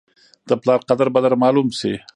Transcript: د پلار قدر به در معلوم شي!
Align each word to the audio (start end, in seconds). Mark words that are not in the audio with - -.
د 0.49 0.51
پلار 0.61 0.79
قدر 0.89 1.07
به 1.13 1.19
در 1.23 1.33
معلوم 1.43 1.67
شي! 1.79 1.93